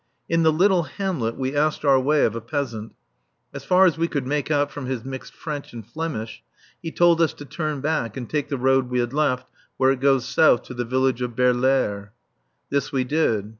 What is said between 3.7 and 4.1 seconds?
as we